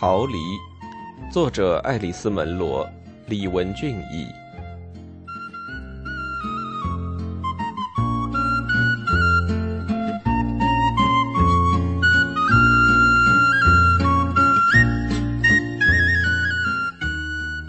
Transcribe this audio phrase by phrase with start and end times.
[0.00, 0.38] 逃离，
[1.30, 2.88] 作者爱丽丝·门罗，
[3.26, 4.26] 李文俊译。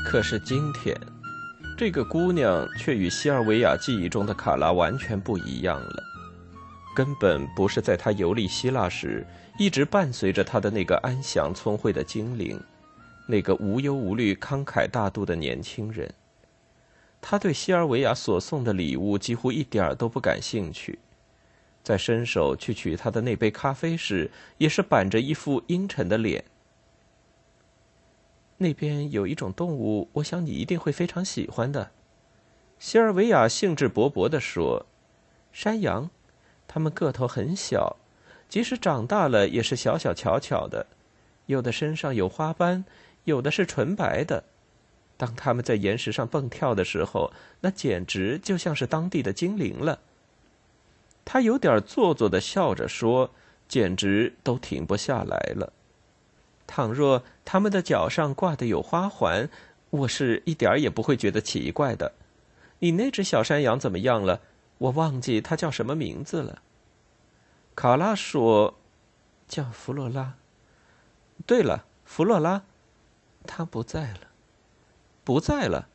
[0.06, 0.98] 可是今天，
[1.78, 6.11] 这个姑娘却与西尔维亚记忆中的卡拉完全不一样了。
[6.94, 9.26] 根本不是在他游历希腊时
[9.58, 12.60] 一直伴随着他的那个安详聪慧的精灵，
[13.28, 16.14] 那个无忧无虑、慷慨大度的年轻人。
[17.22, 21.00] 他对西尔维亚所送的礼物几乎一点儿都不感兴趣，
[21.84, 26.44] 在伸手去取他的那杯咖啡时，也是板着一副阴沉的脸。
[28.58, 31.92] 那边有一种动物，我想你一定会非常喜欢的。”
[32.80, 34.88] 西尔维亚兴致勃勃地说
[35.54, 36.10] ，“山羊。”
[36.74, 37.98] 它们个头很小，
[38.48, 40.88] 即使长大了也是小小巧巧的，
[41.48, 42.86] 有的身上有花斑，
[43.26, 44.46] 有的是纯白的。
[45.18, 50.00] 当它们在岩石上蹦跳的时候，那简直就像是当地的精灵了。
[51.26, 53.32] 他有点做作的笑着说
[53.68, 55.74] ：“简直都停不下来了。
[56.66, 59.50] 倘若他们的脚上挂的有花环，
[59.90, 62.14] 我是一点也不会觉得奇怪的。
[62.80, 64.40] 你那只小山羊怎么样了？”
[64.82, 66.64] 我忘记他叫什么名字了。
[67.76, 68.80] 卡拉说
[69.48, 70.34] ：“叫弗洛拉。”
[71.46, 72.64] 对了，弗洛拉，
[73.46, 74.22] 他不在了，
[75.24, 75.88] 不在了。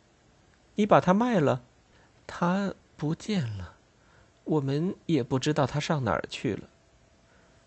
[0.76, 1.64] 你把他卖了，
[2.28, 3.74] 他不见了，
[4.44, 6.68] 我们也不知道他上哪儿去了。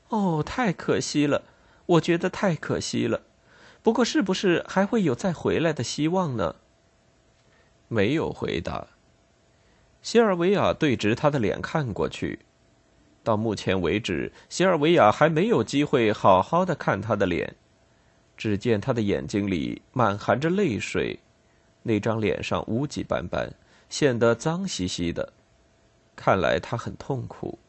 [0.07, 1.43] 哦，太可惜了，
[1.85, 3.23] 我觉得太可惜了。
[3.83, 6.55] 不过，是不是还会有再回来的希望呢？
[7.89, 8.87] 没有回答。
[10.01, 12.39] 西尔维亚对直他的脸看过去，
[13.23, 17.55] 到目前为止，西尔维亚还没有机会好好的看他的脸。
[18.37, 21.19] 只见他的眼睛里满含着泪水，
[21.83, 23.51] 那张脸上污迹斑斑，
[23.89, 25.33] 显得脏兮兮的。
[26.15, 27.59] 看来他很痛苦，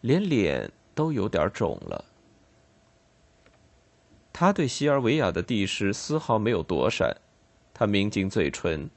[0.00, 2.04] 连脸都有点肿了。
[4.32, 7.16] 他对西尔维亚的地势丝毫没有躲闪，
[7.72, 8.90] 他抿紧嘴唇，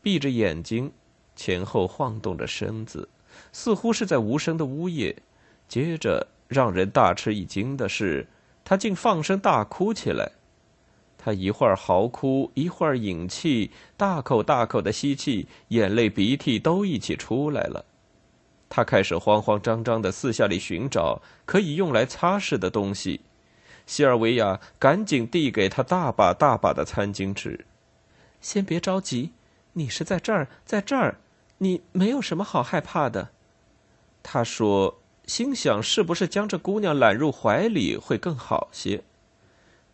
[0.00, 0.92] 闭着眼睛。
[1.34, 3.08] 前后晃动着身子，
[3.52, 5.14] 似乎是在无声的呜咽。
[5.68, 8.26] 接着，让人大吃一惊的是，
[8.64, 10.32] 他竟放声大哭起来。
[11.16, 17.84] 他一会儿嚎哭，一会儿引气，大口大口的吸气，眼泪鼻涕都一起出来了。
[18.68, 23.20] 他开始慌慌张张的四下里寻找可以用来擦拭的东西。
[23.86, 27.66] 西尔维亚赶紧递给他大把大把的餐巾纸。
[28.40, 29.30] 先别着急。
[29.74, 31.18] 你是在这儿，在这儿，
[31.58, 33.30] 你没有什么好害怕的。
[34.22, 39.02] 他说，心想是不是将这姑娘揽入怀里会更好些？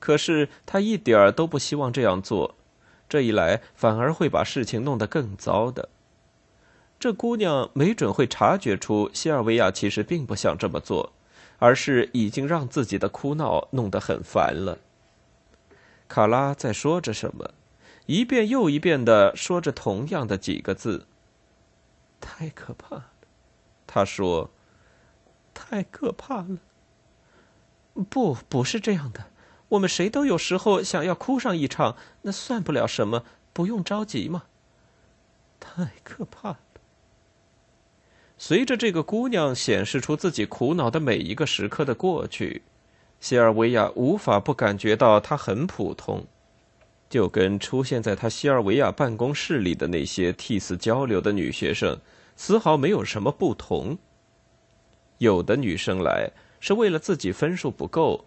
[0.00, 2.54] 可是他一点儿都不希望这样做，
[3.08, 5.88] 这一来反而会把事情弄得更糟的。
[7.00, 11.12] 这姑娘没准会察觉出西尔维亚其实并不想这么做，
[11.58, 14.78] 而是已经让自己的哭闹弄得很烦了。
[16.08, 17.50] 卡拉在说着什么？
[18.08, 21.06] 一遍又一遍的说着同样的几个字。
[22.18, 23.10] 太可怕了，
[23.86, 24.50] 他说。
[25.52, 26.56] 太可怕了。
[28.08, 29.26] 不，不是这样的。
[29.70, 34.44] 我们谁都有时候想要哭上一场，那算不了什么，不用着急嘛。
[35.60, 36.58] 太可怕了。
[38.38, 42.62] 随着这个姑娘显示出自己苦恼的每一个时刻的过去，
[43.20, 46.26] 西尔维亚无法不感觉到她很普通。
[47.08, 51.98] 就跟出现在他西尔维亚办公室里的那些替死交流的女学生，
[52.36, 53.96] 丝毫没有什么不同。
[55.18, 56.30] 有的女生来
[56.60, 58.26] 是为了自己分数不够，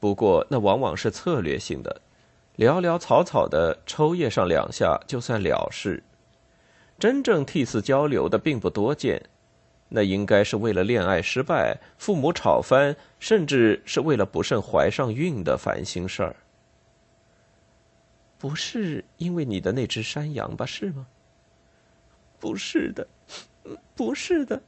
[0.00, 2.00] 不过那往往是策略性的，
[2.58, 6.02] 潦潦草草的抽噎上两下就算了事。
[6.98, 9.22] 真正替死交流的并不多见，
[9.88, 16.36] 那应该是为了恋爱失败、父母吵翻，甚至是为了不慎怀上孕的烦心事儿。
[18.38, 20.66] 不是因为你的那只山羊吧？
[20.66, 21.06] 是吗？
[22.38, 23.06] 不是的，
[23.94, 24.62] 不是的。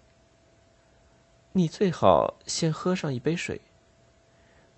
[1.52, 3.60] 你最好先喝上一杯水。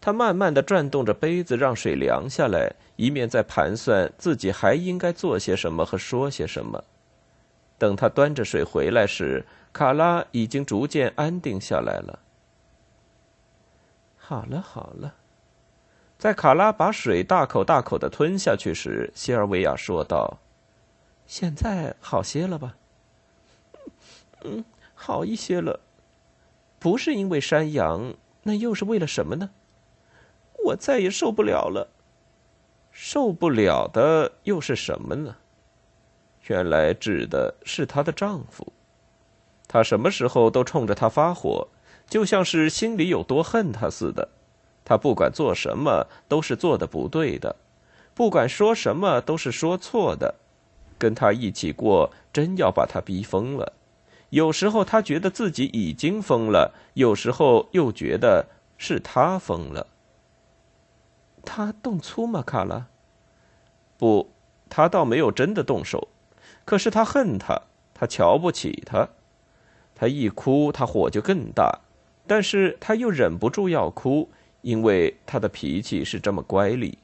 [0.01, 6.83] 他慢慢的转动着杯子，让水凉下来，一面在盘算自己还应该做些什么和说些什么。
[7.77, 12.19] 等他端着水回来时，卡拉已经逐渐安定下来了。
[14.17, 15.15] 好了，好了。
[16.21, 20.37] 在卡拉把水大口大口的吞下去时，西尔维亚说道
[21.27, 22.77] ：“现在好些了吧
[24.45, 24.63] ？”“嗯，
[24.95, 25.81] 好一些了。
[26.79, 28.13] 不是因为山羊，
[28.43, 29.49] 那又是为了什么呢
[30.67, 31.89] ？”“我再也受不了了。”
[32.93, 35.35] 受不了的又是什么呢？
[36.49, 38.71] 原来指的是她的丈夫。
[39.67, 41.67] 他什么时候都冲着她发火，
[42.11, 44.29] 就像是心里有多恨她似的。
[44.85, 47.57] 他不管做什么都是做的不对的，
[48.15, 50.37] 不管说什么都是说错的。
[50.99, 53.73] 跟他一起过，真要把他逼疯了。
[54.29, 58.47] 有时候他觉得自己已经疯了，有时候又觉得
[58.77, 59.87] 是他疯了。
[61.43, 62.87] 他动粗吗，卡拉？
[63.97, 64.31] 不，
[64.69, 66.09] 他倒没有真的动手。
[66.67, 67.63] 可是他恨他，
[67.95, 69.09] 他瞧不起他。
[69.95, 71.81] 他一哭，他火就更大。
[72.27, 74.29] 但是他又忍不住要哭，
[74.63, 76.95] 因为他的脾气是这么乖戾。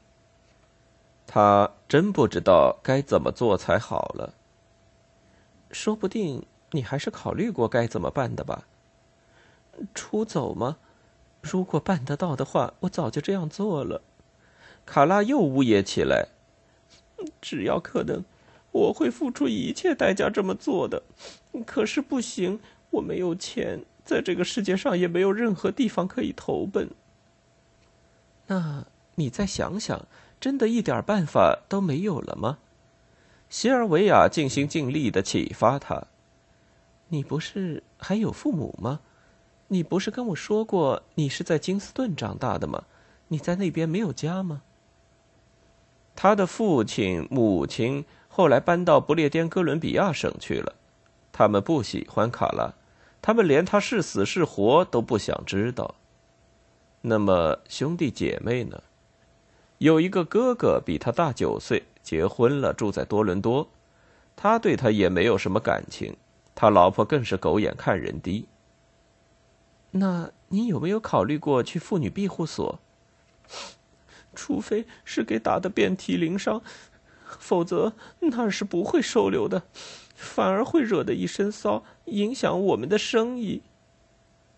[1.26, 4.34] 他真不知道该怎么做才好了。
[5.70, 8.64] 说不定你还是考虑过该怎么办的吧？
[9.94, 10.76] 出走吗？
[11.42, 14.02] 如果办得到的话，我早就这样做了。
[14.84, 16.28] 卡拉又呜咽起来。
[17.40, 18.24] 只要可能，
[18.70, 21.02] 我会付出一切代价这么做的。
[21.66, 22.60] 可是不行，
[22.90, 26.88] 我没有钱，在这个世界上也没有任何地方可以投奔。
[28.46, 30.06] 那你再想想。
[30.38, 32.58] 真的一点办法都没有了吗？
[33.48, 36.08] 西尔维亚尽心尽力的启发他。
[37.08, 39.00] 你不是还有父母吗？
[39.68, 42.84] 你不是跟我说过你是在金斯顿长大的吗？
[43.28, 44.60] 你在那边没有家吗？
[46.14, 50.74] 他的父亲、母亲后来搬到不列颠哥伦比亚省去了，
[51.32, 52.74] 他们不喜欢卡拉，
[53.22, 55.94] 他们连他是死是活都不想知道。
[57.08, 58.82] 那么兄弟姐妹呢？
[59.78, 63.68] 有一个哥哥比他大九岁，结婚了，住在多伦多。
[64.34, 66.16] 他对他也没有什么感情，
[66.56, 68.48] 他老婆更是狗眼看人低。
[69.92, 72.80] 那你有没有考虑过去妇女庇护所？
[74.34, 76.60] 除非是给打得遍体鳞伤，
[77.38, 79.62] 否则那是不会收留的，
[80.16, 83.62] 反而会惹得一身骚，影响我们的生意。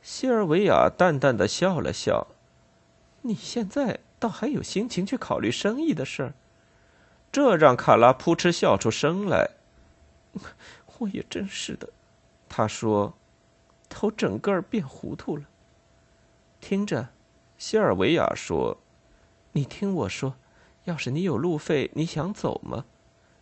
[0.01, 2.29] 西尔维亚淡淡的笑了笑。
[3.23, 4.01] 你现在？
[4.21, 6.35] 倒还有心情去考虑生意的事儿，
[7.31, 9.51] 这让卡拉扑哧笑出声来。
[10.99, 11.91] 我也真是的，
[12.49, 13.17] 他说，
[13.89, 15.45] 头整个儿变糊涂了。
[16.61, 17.11] 听着，
[17.59, 18.79] 西尔维亚说
[19.55, 20.35] ：“你听我说，
[20.83, 22.87] 要是你有路费，你想走吗？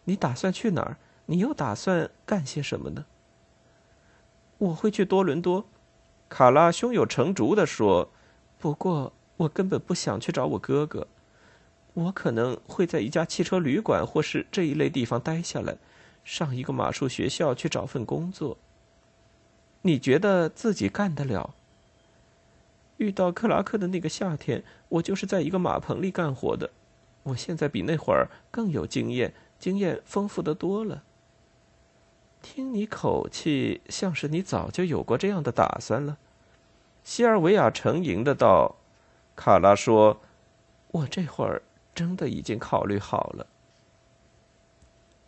[0.04, 0.98] 你打算去哪儿？
[1.24, 3.06] 你又打算干些什么呢？”
[4.58, 5.64] 我会去多伦多，
[6.28, 8.10] 卡拉胸有成竹的说。
[8.58, 9.14] 不过。
[9.38, 11.06] 我根本不想去找我哥哥，
[11.94, 15.76] 我可能会在一家汽车旅馆或是这一类地方待下来，
[16.24, 18.56] 上一个马术学校去找份工作。
[19.82, 21.54] 你觉得自己干得了？
[22.96, 26.70] 遇到克拉克的那个夏天，我就是在一个马棚里干活的。
[27.24, 31.02] 我现在比那会儿更有经验，经验丰富的多了。
[32.40, 36.16] 听你口气，像是你早就有过这样的打算了。
[37.04, 38.76] 西尔维亚沉吟的道。
[39.36, 40.20] 卡拉说
[40.88, 41.62] ：“我这会儿
[41.94, 43.46] 真的已经考虑好了。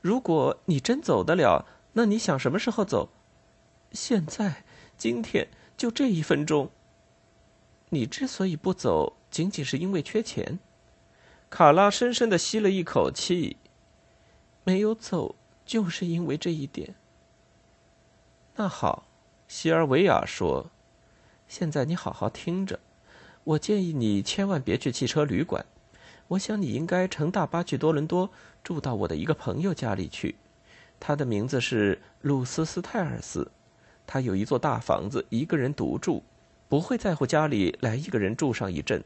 [0.01, 3.11] 如果你真走得了，那你想什么时候走？
[3.93, 4.65] 现在，
[4.97, 6.71] 今天，就这一分钟。
[7.91, 10.59] 你之所以不走，仅仅是因为缺钱。”
[11.51, 13.57] 卡拉深深的吸了一口气，
[14.65, 15.35] 没有走，
[15.65, 16.95] 就是因为这一点。
[18.57, 19.07] 那好，
[19.47, 20.71] 西尔维亚说
[21.47, 22.81] ：“现在你好好听着。”
[23.49, 25.65] 我建议你千万别去汽车旅馆，
[26.29, 28.29] 我想你应该乘大巴去多伦多，
[28.63, 30.37] 住到我的一个朋友家里去。
[31.01, 33.51] 他的名字是鲁斯斯泰尔斯，
[34.07, 36.23] 他有一座大房子，一个人独住，
[36.69, 39.03] 不会在乎家里来一个人住上一阵。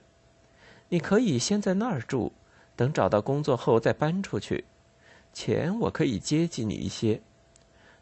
[0.88, 2.32] 你可以先在那儿住，
[2.74, 4.64] 等找到工作后再搬出去。
[5.32, 7.22] 钱我可以接济你一些。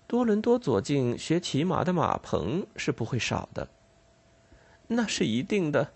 [0.06, 3.68] 多伦多左近学骑马的马棚是不会少的，
[4.86, 5.92] 那是一定的。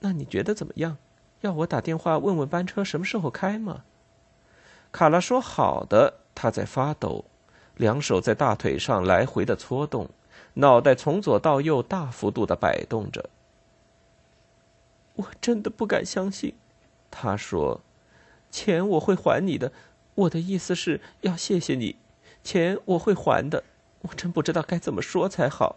[0.00, 0.98] 那你觉得怎么样？
[1.42, 3.84] 要我打电话问问班车什么时候开吗？
[4.90, 7.24] 卡拉说：“好的。”他在发抖，
[7.76, 10.08] 两手在大腿上来回的搓动，
[10.54, 13.30] 脑袋从左到右大幅度的摆动着。
[15.14, 16.54] 我真的不敢相信，
[17.10, 17.80] 他说
[18.50, 19.72] ：“钱我会还你的。
[20.14, 21.96] 我的意思是要谢谢你，
[22.42, 23.64] 钱我会还的。
[24.02, 25.76] 我真不知道该怎么说才好。”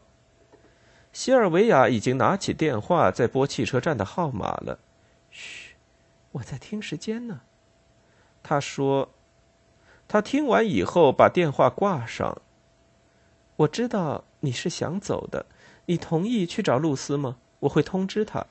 [1.12, 4.80] 西尔维亚已经拿起电话在拨汽车站的号码了。
[5.32, 5.76] 嘘，
[6.34, 7.42] 我在听时间呢。
[8.42, 9.10] 他说
[10.08, 12.42] ：“他听完以后把电话挂上。”
[13.58, 15.46] 我知道你是想走的，
[15.88, 17.38] 你同意去找露丝吗？
[17.62, 18.46] 我会通知他。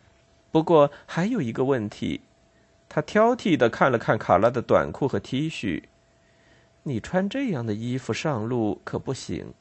[0.50, 2.20] 不过还有一个问题，
[2.88, 5.84] 他挑剔的看了看卡拉的短裤和 T 恤。
[6.82, 9.54] 你穿这样的衣服上路可不行。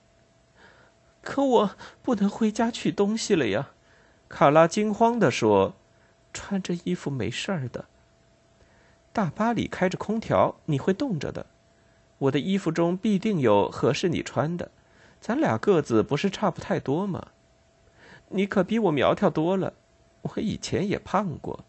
[1.28, 3.72] 可我不能回家取东西了呀！
[4.30, 5.76] 卡拉惊慌的说
[6.34, 7.84] ：“穿着衣服没事儿的。
[9.12, 11.48] 大巴里开着空调，你会冻着的。
[12.20, 14.72] 我的衣服中必定有合适你穿的。
[15.20, 17.28] 咱俩个子不是差不太多吗？
[18.30, 19.74] 你可比我苗条多了。
[20.22, 21.66] 我以前也胖过。”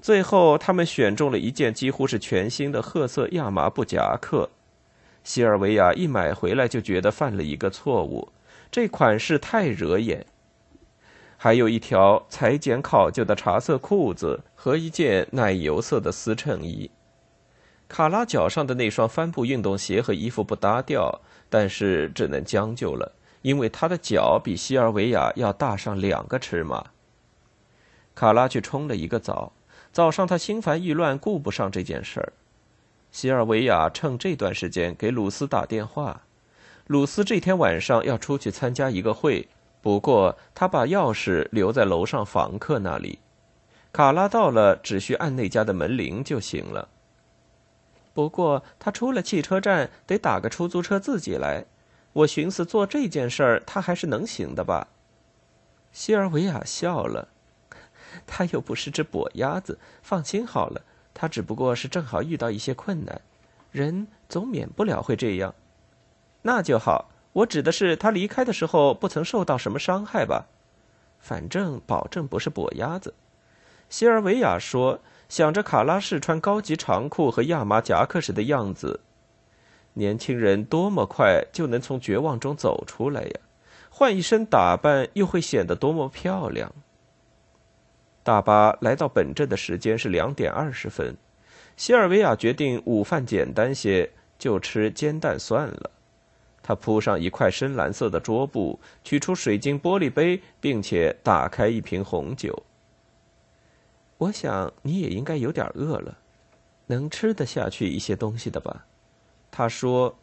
[0.00, 4.48] 最后，他们选中了一件几乎是全新的褐色亚麻布夹克。
[5.22, 8.32] 西尔维亚一买回来就觉得犯了一个错误，
[8.70, 10.26] 这款式太惹眼。
[11.36, 16.90] 还有一条裁剪考究的茶色裤子和一件奶油色的丝衬衣。
[17.88, 26.86] 卡拉脚上的那双帆布运动鞋和衣服不搭调，但是只能将就了，因为他的脚比西尔维亚要大上两个尺码。
[28.14, 29.52] 卡拉去冲了一个澡。
[29.92, 32.32] 早上，他心烦意乱，顾不上这件事儿。
[33.12, 36.22] 西尔维亚趁这段时间给鲁斯打电话。
[36.86, 39.48] 鲁斯这天晚上要出去参加一个会，
[39.82, 43.18] 不过他把钥匙留在楼上房客那里。
[43.92, 46.88] 卡拉到了，只需按那家的门铃就行了。
[48.14, 51.64] 不过他出了汽车站，得打个出租车自己来。
[52.12, 54.86] 我寻思做这件事儿，他还是能行的吧？
[55.90, 57.28] 西尔维亚笑了。
[58.28, 60.82] 他又不是只跛鸭子，放心好了。
[61.12, 63.20] 他只不过是正好遇到一些困难，
[63.72, 65.52] 人总免不了会这样。
[66.46, 67.10] 那就好。
[67.32, 70.46] 我指的是他离开的时候不曾受到什么伤害吧？
[71.18, 73.12] 反正保证不是跛鸭子。
[73.90, 79.00] 希尔维亚说，想着卡拉试穿高级长裤和亚麻夹克时的样子。
[79.94, 83.40] 年轻人多么快就能从绝望中走出来呀！
[83.90, 86.72] 换一身打扮又会显得多么漂亮。
[88.22, 91.16] 大巴来到本镇的时间是两点二十分，
[91.76, 95.90] 希尔维亚决定午饭简单些，就吃煎蛋算了。
[96.66, 102.64] 他铺上一块深蓝色的桌布，取出水晶玻璃杯，并且打开一瓶红酒。
[104.18, 106.18] 我想你也应该有点饿了，
[106.88, 108.86] 能吃得下去一些东西的吧？
[109.52, 110.16] 他说。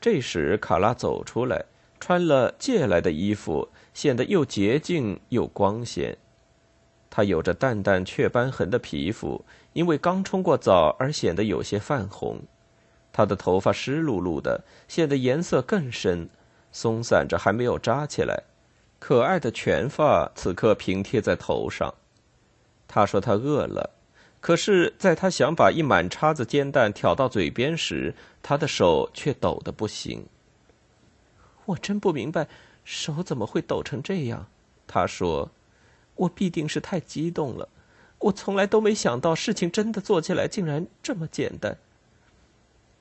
[0.00, 1.64] 这时卡拉走出来，
[1.98, 6.16] 穿了借来的衣服，显得又洁净又光鲜。
[7.10, 12.40] 他有着淡淡雀斑痕的皮肤，因为刚冲过澡而显得有些泛红。
[13.18, 16.28] 他的头发湿漉漉的，显得颜色更深，
[16.70, 18.44] 松散着还没有扎起来。
[19.00, 21.92] 可爱的全发此刻平贴在头上。
[22.86, 23.90] 他说他饿了，
[24.40, 30.24] 可是在他想把一满叉子煎蛋挑到嘴边时，他的手却抖得不行。
[31.64, 32.46] 我真不明白，
[32.84, 34.46] 手怎么会抖成这样？
[34.86, 35.50] 他说。
[36.14, 37.68] 我必定是太激动了，
[38.18, 41.76] 我从来都没想到事情真的做起来竟然这么简单。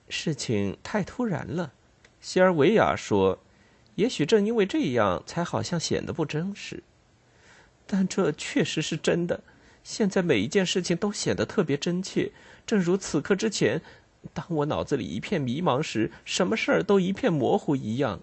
[0.09, 1.73] 事情太突然了，
[2.21, 3.39] 希尔维亚说，
[3.95, 6.83] 也许正因为这样，才好像显得不真实。
[7.85, 9.41] 但这确实是真的。
[9.83, 12.31] 现在每一件事情都显得特别真切，
[12.65, 13.81] 正如此刻之前，
[14.33, 18.19] 当我脑子里一片迷茫时，什么事儿都一片模糊一样。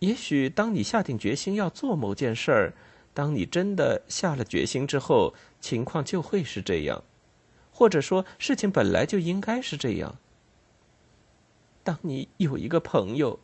[0.00, 2.72] 也许当你下定决心要做某件事儿。
[3.16, 7.04] 当你真的下了决心之后，情况就会是这样，
[7.70, 10.18] 或者说事情本来就应该是这样。
[11.84, 13.38] 当你有一个朋友，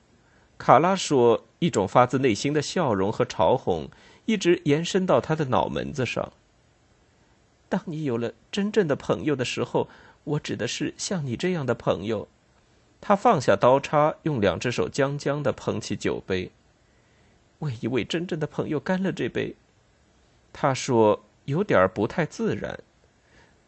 [0.59, 3.89] 卡拉说，一种发自内心的笑容和嘲讽
[4.25, 6.33] 一直延伸到他的脑门子上。
[7.69, 9.89] 当你有了真正的朋友的时候，
[10.25, 12.27] 我指的是像你这样的朋友。
[13.03, 16.51] 他放下刀叉，用两只手将将的捧起酒杯。
[17.61, 19.55] 为一位真正的朋友干了这杯，
[20.53, 22.81] 他说有点不太自然。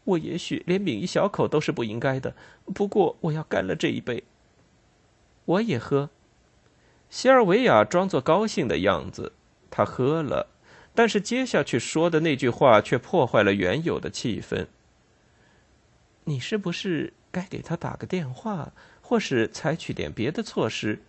[0.05, 2.35] 我也许连抿一小口都是不应该的，
[2.75, 4.25] 不过我要干了这一杯。
[5.53, 6.11] 我也喝。
[7.11, 9.33] 西尔维亚装作高兴的样子，
[9.71, 10.49] 他喝了，
[10.95, 14.67] 但是接下去说的那句话却破坏了原有的气氛。
[16.25, 21.03] 你是不是该给他打个电话，或是采取点别的措施？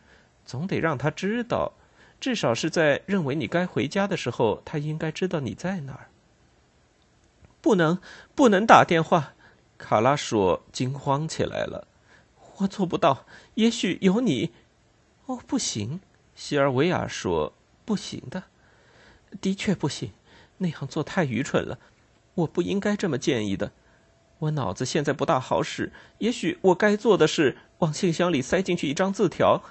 [0.45, 1.73] 总得让他知道。
[2.19, 6.07] 至少是在认为你该回家的时候，他应该知道你在哪儿。
[7.61, 7.99] 不能，
[8.33, 9.33] 不能打电话！
[9.77, 11.87] 卡拉说，惊慌起来了。
[12.57, 13.25] 我做不到。
[13.55, 14.51] 也许有你。
[15.25, 16.01] 哦，不行！
[16.35, 17.53] 希尔维亚说，
[17.85, 18.43] 不行的，
[19.39, 20.11] 的确不行。
[20.57, 21.79] 那样做太愚蠢了。
[22.35, 23.71] 我不应该这么建议的。
[24.39, 25.93] 我脑子现在不大好使。
[26.17, 29.61] 也许我该做的是往信箱里塞进去一张字条。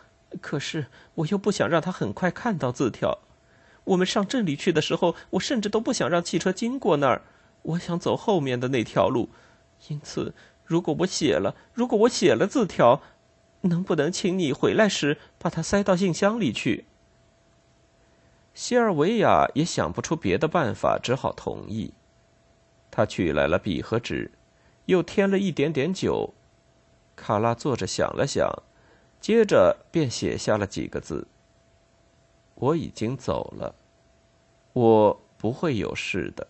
[0.41, 0.87] 可是
[1.17, 3.19] 我又不想让他很快看到字条。
[3.85, 7.23] 我们上镇里去的时候，我甚至都不想让汽车经过那儿。
[7.62, 9.29] 我想走后面的那条路，
[9.89, 10.35] 因此，
[10.73, 13.02] 如果我写了，如果我写了字条，
[13.61, 16.87] 能不能请你回来时把它塞到信箱里去？”
[18.55, 21.93] 西尔维亚也想不出别的办法，只好同意。
[22.91, 24.33] 他取来了笔和纸，
[24.87, 26.33] 又添了一点点酒。
[27.14, 28.50] 卡拉坐着想了想，
[29.21, 31.26] 接着便写下了几个字
[32.57, 33.75] ：“我已经走了，
[34.73, 36.47] 我不会有事的。”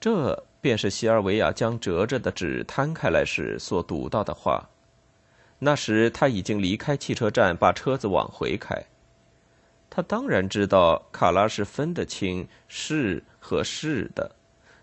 [0.00, 4.68] 这便是西尔维亚将折着的纸摊开来时所读到的话。
[5.58, 8.82] 那时他已经离开汽车站，把车子往回开。
[9.88, 14.36] 他当然知道卡拉是分得清是和是的。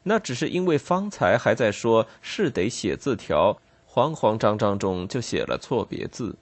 [0.04, 6.38] 那只是因为方才还在说是得写字条，慌慌张张中就写了错别字。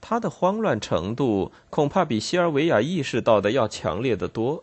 [0.00, 4.62] 他的慌乱程度恐怕比西尔维亚意识到的要强烈的多。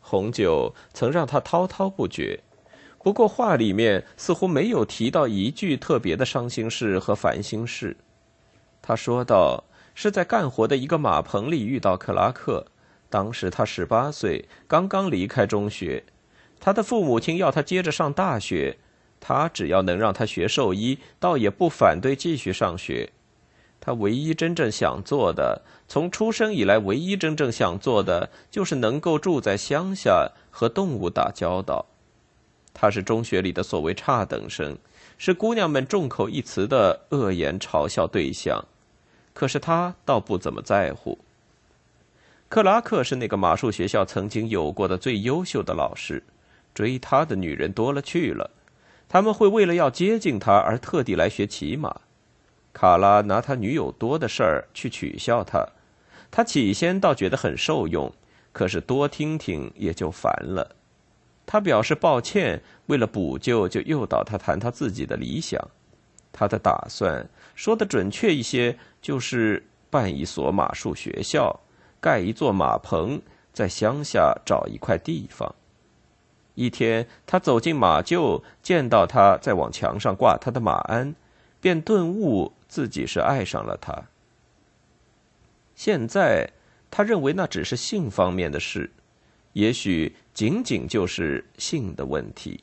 [0.00, 2.40] 红酒曾让他滔滔不绝，
[3.02, 7.96] 不过话里面似乎没有提到一句特别的伤心事和烦心事。
[8.82, 9.64] 他说道
[9.94, 12.66] ：“是在干活的一个马棚里遇到克拉克，
[13.08, 16.04] 当时他十八岁，刚刚离开中学。”
[16.60, 18.76] 他的父母亲要他接着上大学，
[19.18, 23.10] 他只要能让他学兽医，倒也不反对继续上学。
[23.80, 31.86] 他唯一真正想做的，从出生以来唯一真正想做的，就是能够住在乡下和动物打交道。
[32.72, 34.76] 他是中学里的所谓差等生，
[35.18, 38.64] 是姑娘们众口一词的恶言嘲笑对象。
[39.32, 41.18] 可是他倒不怎么在乎。
[42.48, 46.22] 克拉克是那个马术学校曾经有过的最优秀的老师。
[46.72, 48.48] 追他的女人多了去了，
[49.08, 52.00] 他们会为了要接近他而特地来学骑马。
[52.72, 55.66] 卡拉拿他女友多的事儿去取笑他，
[56.30, 58.12] 他起先倒觉得很受用，
[58.52, 60.76] 可是多听听也就烦了。
[61.50, 65.60] 他表示抱歉，为了补救，就诱导他谈他自己的理想。
[66.30, 71.58] 他的打算，说的准确一些，就是办一所马术学校，
[72.00, 73.20] 盖一座马棚，
[73.52, 75.52] 在乡下找一块地方。
[76.54, 81.16] 一天，他走进马厩，见到他在往墙上挂他的马鞍，
[81.60, 84.04] 便顿悟自己是爱上了他。
[85.74, 86.48] 现在，
[86.92, 88.92] 他认为那只是性方面的事，
[89.54, 92.58] 也许仅仅就是性的问题。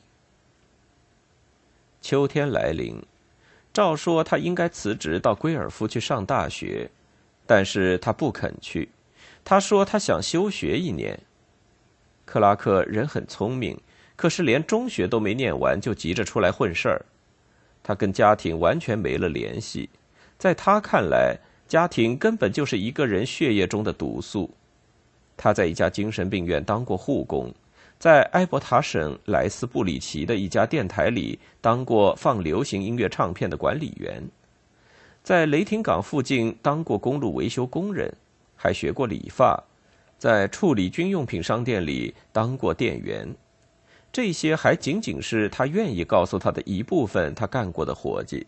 [2.01, 2.99] 秋天来临，
[3.71, 6.89] 照说他应该辞职到圭尔夫去上大学，
[7.45, 8.89] 但是他不肯去，
[9.45, 11.19] 他说他想休学一年。
[12.25, 13.79] 克拉克人很聪明。
[14.15, 17.05] 可是连中学都没念完，就急着出来混事儿。
[17.83, 19.87] 他跟家庭完全没了联系，
[20.39, 21.37] 在他看来，
[21.67, 24.49] 家庭根本就是一个人血液中的毒素。
[25.39, 27.53] 他在一家精神病院当过护工，
[27.99, 34.23] 在埃伯塔省莱斯布里奇的一家电台里当过放流行音乐唱片的管理员，
[35.23, 38.13] 在雷霆港附近当过公路维修工人，
[38.55, 39.63] 还学过理发，
[40.19, 43.35] 在处理军用品商店里当过店员。
[44.11, 48.45] 这些还仅仅是他愿意告诉他的一部分他干过的活计。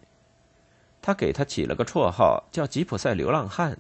[1.02, 3.76] 他给他起了个绰号，叫吉普赛流浪汉，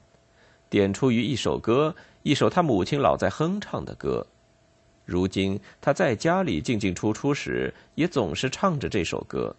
[0.67, 4.25] 点出于一首歌，一首他母亲老在哼唱的歌。
[5.09, 9.55] 如今他在家里进进出出时，也总是唱着这首歌。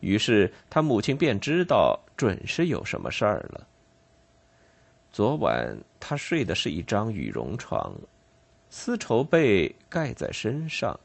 [0.00, 3.66] 于是他母亲便知道准是有什么事儿了。
[5.10, 7.94] 昨晚他睡的是一张羽绒床，
[8.68, 10.98] 丝绸被盖在身上。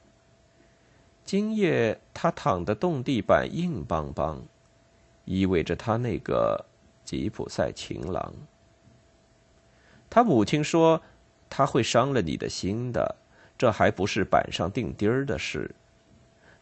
[1.23, 4.41] 今夜他躺的洞地板硬邦邦，
[5.25, 6.65] 意味着他那个
[7.03, 8.33] 吉普赛情郎。
[10.09, 11.01] 他母亲说
[11.49, 13.15] ：“他会伤了你的心的，
[13.57, 15.73] 这还不是板上钉钉儿的事。”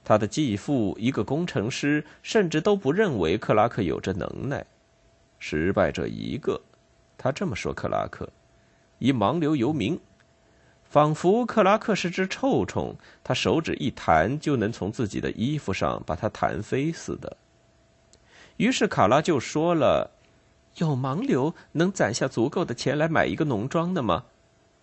[0.04, 4.64] 他的继父，一个工程师，甚至都不认为克拉克有这能耐。
[5.40, 6.62] 失败者一个，
[7.18, 7.74] 他这么说。
[7.74, 8.30] 克拉克
[9.00, 10.00] 一盲流游民。
[10.84, 17.36] 仿佛克拉克是只臭虫，他手指一弹就能从自己的衣服上把它弹飞似的。
[18.58, 20.12] 于是卡拉就说了
[20.78, 24.26] ：“有盲流能攒下足够的钱来买一个农庄的吗？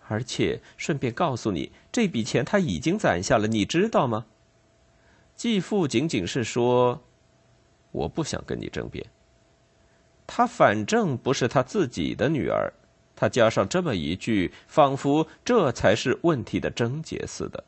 [0.07, 4.25] 而且顺便告诉你，这笔钱他已经攒下了，你知道吗？”
[5.35, 7.01] 继父仅仅是说
[7.91, 9.05] ：“我不想跟你争辩。”
[10.25, 12.71] 他反正不是他自己的女儿。
[13.15, 17.63] 他加上这么一句，仿佛这才是问题的症结似的。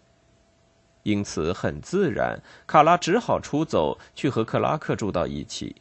[1.04, 5.76] 因此，很自然，卡拉只好出走，去和克拉克住到一起。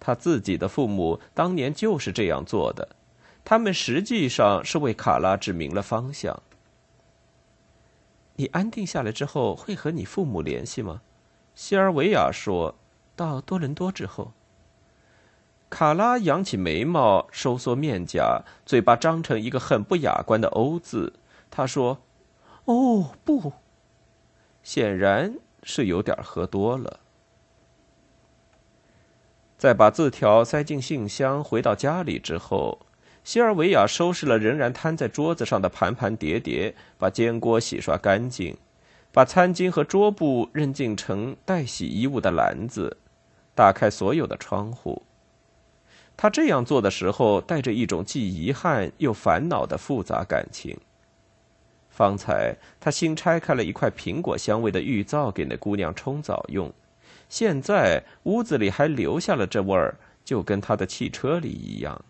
[0.00, 2.88] 他自己的父母当年就是这样做的，
[3.50, 6.40] 他们实际上是为卡拉指明了方向。
[8.36, 11.02] 你安定下来之后会和你父母联系吗？
[11.56, 12.76] 西尔维亚说
[13.16, 14.30] ：“到多伦多之后。”
[15.68, 21.14] 卡拉扬起眉毛，收缩面颊，嘴巴张成一个很不雅观的 “O” 字。
[21.50, 21.98] 他说
[22.66, 23.54] ：“哦，不。”
[24.62, 25.34] 显然
[25.64, 27.00] 是有点喝多了。
[29.58, 32.86] 在把字条塞进信箱，回到家里之后，
[33.22, 38.56] 西尔维亚收拾了仍然摊在桌子上的盘盘碟碟，把煎锅洗刷干净，
[39.12, 42.96] 把餐巾和桌布扔进盛待洗衣物的篮子，
[43.54, 45.02] 打开所有的窗户。
[46.16, 50.76] 他这样做的时候，带着一种既遗憾又烦恼的复杂感情。
[51.88, 56.72] 方才他新拆开了一块苹果香味的浴皂给那姑娘冲澡用，
[57.28, 62.02] 现在屋子里还留下了这味儿，就跟他的汽车里一样。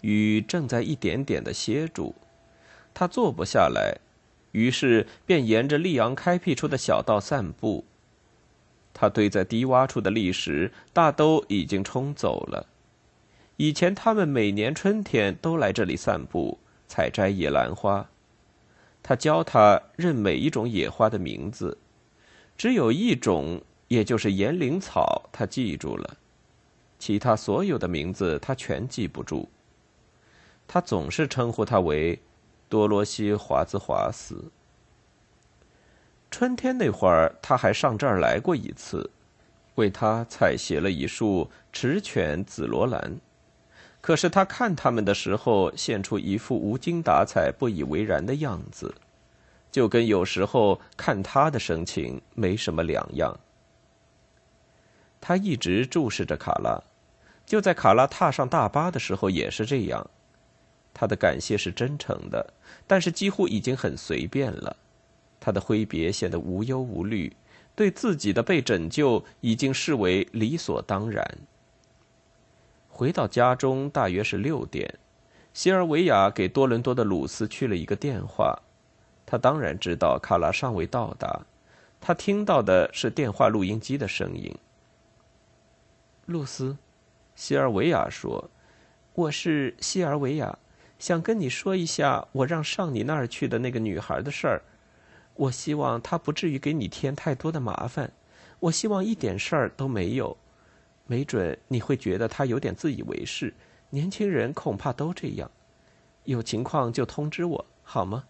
[0.00, 2.14] 雨正在一点点的歇住，
[2.94, 3.98] 他坐不下来，
[4.52, 7.84] 于是便沿着利昂开辟出的小道散步。
[8.94, 12.66] 他堆在低洼处的砾石大都已经冲走了。
[13.56, 18.08] 以前他们每年春天都来这里散步，采摘野兰花。
[19.02, 21.78] 他教他认每一种野花的名字，
[22.56, 26.16] 只有一种，也就是岩灵草，他记住了，
[26.98, 29.48] 其他所有的名字他全记不住。
[30.68, 32.20] 他总是称呼他为
[32.68, 34.52] 多罗西华兹华斯。
[36.30, 39.10] 春天那会儿，他还上这儿来过一次，
[39.76, 43.18] 为他采撷了一束池犬紫罗兰。
[44.02, 48.94] 可是他看他们的时候，现出一副无精打采、不以为然的样子，
[49.72, 53.40] 就跟有时候看他的神情没什么两样。
[55.20, 56.80] 他一直注视着卡拉，
[57.46, 60.08] 就在卡拉踏上大巴的时候也是这样。
[61.00, 62.52] 他的感谢是真诚的，
[62.84, 64.76] 但是几乎已经很随便了。
[65.38, 67.32] 他的挥别显得无忧无虑，
[67.76, 71.24] 对自己的被拯救已经视为理所当然。
[72.88, 74.92] 回到家中大约是六点，
[75.54, 78.58] 西尔维亚给多伦多的鲁斯去了一个电话。
[79.24, 81.46] 他当然知道卡拉尚未到达，
[82.00, 84.52] 他听到的是电话录音机的声音。
[86.26, 86.76] 露丝，
[87.36, 88.50] 西尔维亚说
[89.14, 90.58] ：“我是西尔维亚，
[90.98, 94.62] 想跟你说一下我让上你那儿去的那个女孩的事儿。”
[95.34, 98.12] 我希望她不至于给你添太多的麻烦，
[98.58, 100.36] 我希望一点事儿都没有。
[101.06, 103.54] 没准你会觉得她有点自以为是，
[103.90, 105.50] 年轻人恐怕都这样。
[106.24, 108.24] 有情况就通知我，好吗？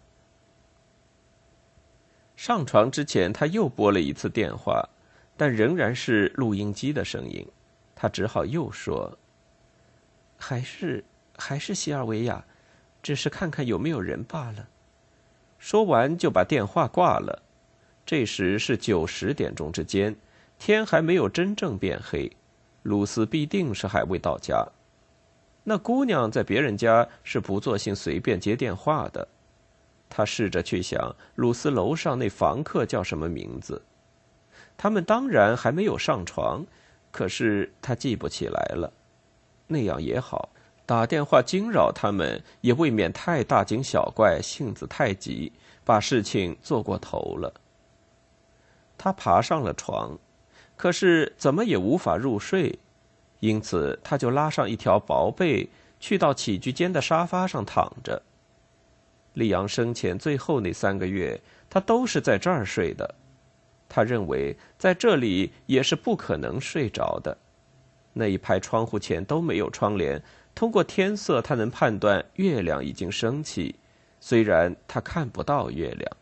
[2.35, 4.87] 上床之前，他又拨了一次电话，
[5.35, 7.45] 但仍然是录音机的声音。
[7.95, 9.17] 他只好又说
[10.37, 11.03] ：“还是
[11.35, 12.45] 还是西尔维亚，
[13.09, 14.67] 只是看看有没有人罢了。”
[15.57, 17.41] 说完就把电话挂了。
[18.05, 20.15] 这时是九十点钟之间，
[20.59, 22.31] 天还没有真正变黑，
[22.83, 24.63] 鲁斯必定是还未到家。
[25.63, 29.27] 那姑娘在别人家是不作兴随便接电话的。
[30.07, 33.81] 他试着去想鲁斯楼上那房客叫什么名字。
[34.77, 36.63] 他们当然还没有上床，
[37.09, 38.93] 可是他记不起来了。
[39.65, 40.49] 那样也好。
[40.89, 45.53] 打电话惊扰他们，也未免太大惊小怪，性子太急，
[45.85, 47.53] 把事情做过头了。
[48.97, 50.17] 他爬上了床，
[50.75, 52.79] 可是怎么也无法入睡，
[53.39, 58.19] 因此他就拉上一条薄被，去到起居间的沙发上躺着。
[59.33, 63.13] 利昂生前最后那三个月，他都是在这儿睡的。
[63.87, 67.37] 他认为在这里也是不可能睡着的，
[68.11, 70.19] 那一排窗户前都没有窗帘。
[70.59, 73.75] 通过天色，他能判断月亮已经升起，
[74.19, 76.17] 虽然他看不到月亮。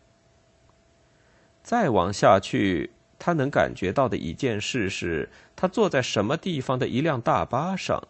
[1.64, 8.08] 再往下去，他能感觉到的一件事是，他坐在什么地方的一辆大巴上，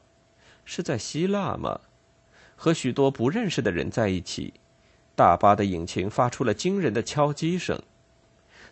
[0.65, 1.79] 是在希腊吗？
[2.57, 4.55] 和许多不认识的人在一起。
[5.15, 7.81] 大巴的引擎发出了惊人的敲击声。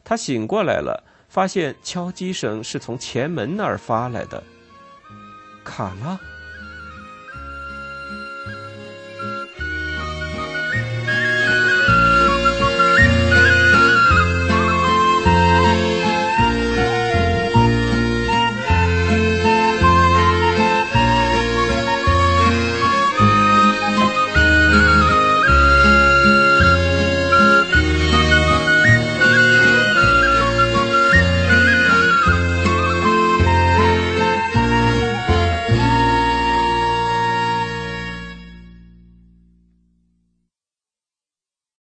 [0.03, 4.43] 他醒过来了，发现敲击声是从前门那儿发来的。
[5.63, 6.19] 卡拉。